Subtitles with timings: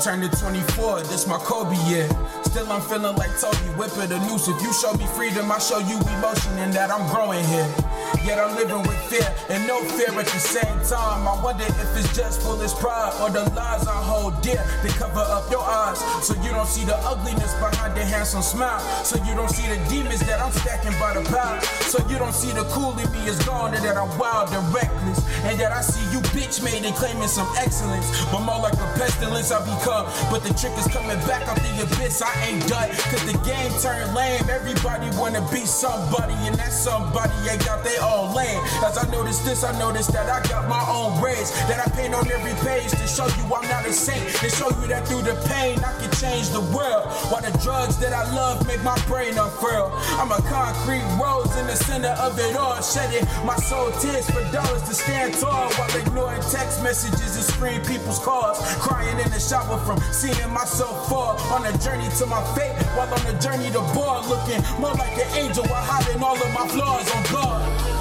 [0.00, 2.08] turning 24, this my Kobe year.
[2.42, 4.48] Still I'm feeling like Toby, whip it a noose.
[4.48, 7.68] If you show me freedom, I show you emotion and that I'm growing here.
[8.24, 11.26] Yet I'm living with fear and no fear at the same time.
[11.26, 15.24] I wonder if it's just foolish pride or the lies I hold dear to cover
[15.24, 15.98] up your eyes.
[16.20, 18.80] So you don't see the ugliness behind the handsome smile.
[19.04, 21.60] So you don't see the demons that I'm stacking by the pile.
[21.88, 24.68] So you don't see the cool in me is gone and that I'm wild and
[24.74, 25.24] reckless.
[25.48, 28.04] And that I see you bitch made and claiming some excellence.
[28.28, 30.04] But more like a pestilence I become.
[30.28, 32.20] But the trick is coming back out the abyss.
[32.20, 32.90] I ain't done.
[33.08, 34.44] Cause the game turned lame.
[34.52, 36.36] Everybody wanna be somebody.
[36.44, 38.60] And that somebody ain't got their own lane.
[38.84, 41.50] As I notice this, I notice that I got my own rays.
[41.68, 44.28] That I paint on every page to show you I'm not a saint.
[44.42, 47.06] To show you that through the pain I can change the world.
[47.30, 49.92] While the drugs that I love make my brain unfurl.
[50.18, 52.80] I'm a concrete rose in the center of it all.
[52.82, 55.70] Shedding my soul tears for dollars to stand tall.
[55.78, 58.58] While ignoring text messages and screen people's calls.
[58.82, 61.38] Crying in the shower from seeing myself fall.
[61.54, 62.74] On a journey to my fate.
[62.96, 64.26] While on the journey to bar.
[64.26, 67.99] Looking more like an angel while hiding all of my flaws on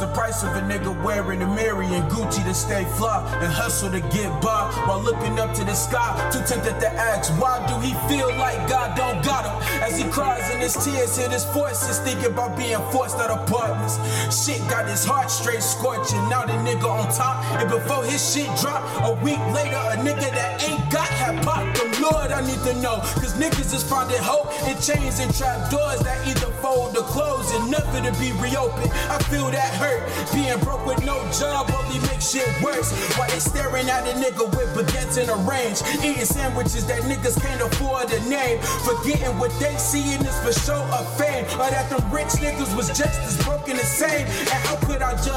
[0.00, 0.14] guard.
[0.14, 4.30] price of a nigga wearing Amiri and Gucci to stay fly and hustle to get
[4.40, 6.10] by while looking up to the sky.
[6.32, 9.56] Too tempted to ask, why do he feel like God don't got him?
[9.82, 13.46] As he cries in his tears, hear his voices thinking about being forced out of
[13.46, 13.98] partners.
[14.32, 16.22] Shit got his heart straight scorching.
[16.28, 20.30] Now the nigga on top, and before his shit drop, a week later, a nigga
[20.38, 24.22] that ain't got had popped the Lord, I need to know, cause niggas is finding
[24.22, 28.32] hope in chains and trap doors that either fold or close and never to be
[28.40, 28.92] reopened.
[29.10, 29.83] I feel that hurt.
[30.32, 32.92] Being broke with no job only makes shit worse.
[33.16, 37.40] While they staring at a nigga with baguettes in a range, eating sandwiches that niggas
[37.40, 38.60] can't afford to name.
[38.84, 41.44] Forgetting what they see in this for show of fame.
[41.60, 44.26] Or that them rich niggas was just as broken the same.
[44.26, 44.93] And how could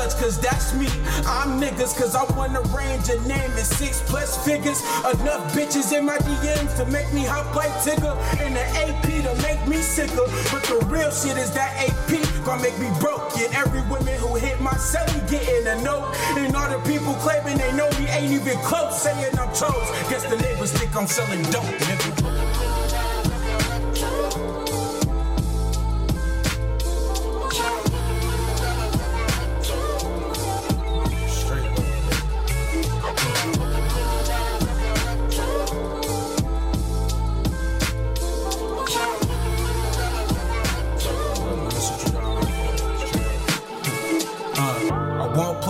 [0.07, 0.21] judge?
[0.21, 0.87] Cause that's me.
[1.25, 4.81] I'm niggas, cause I wanna range a name in six plus figures.
[4.99, 8.15] Enough bitches in my DMs to make me hop like Tigger.
[8.39, 10.27] And the AP to make me sicker.
[10.51, 13.37] But the real shit is that AP gonna make me broke.
[13.37, 16.13] And every woman who hit my celly getting a note.
[16.37, 19.87] And all the people claiming they know me ain't even close, saying I'm chose.
[20.09, 22.76] Guess the neighbors think I'm selling dope, nigga.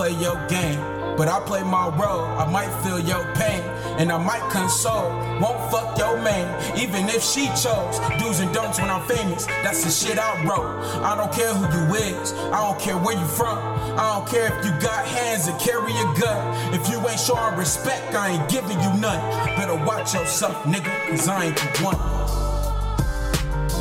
[0.08, 0.80] Play your game,
[1.16, 2.24] but I play my role.
[2.24, 3.60] I might feel your pain,
[3.98, 5.10] and I might console.
[5.40, 6.46] Won't fuck your man,
[6.78, 7.98] even if she chose.
[8.18, 10.82] Do's and don'ts when I'm famous, that's the shit I wrote.
[11.02, 13.58] I don't care who you is, I don't care where you from.
[13.98, 16.72] I don't care if you got hands and carry a gun.
[16.72, 19.20] If you ain't showing respect, I ain't giving you none.
[19.56, 21.98] Better watch yourself, nigga, cause I ain't the one.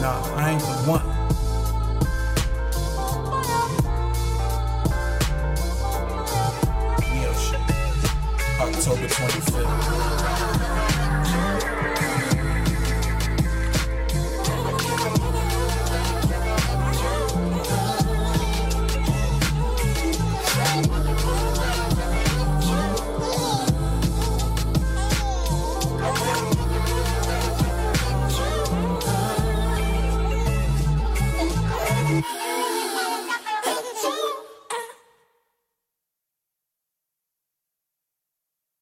[0.02, 1.37] Nah, I ain't the one.
[8.90, 10.57] October 25th.